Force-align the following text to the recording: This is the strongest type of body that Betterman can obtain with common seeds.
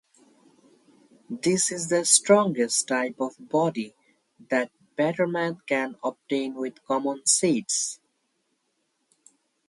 This 1.29 1.71
is 1.71 1.89
the 1.89 2.05
strongest 2.05 2.87
type 2.87 3.17
of 3.19 3.35
body 3.39 3.93
that 4.49 4.71
Betterman 4.97 5.59
can 5.67 5.95
obtain 6.03 6.55
with 6.55 6.83
common 6.87 7.23
seeds. 7.27 7.99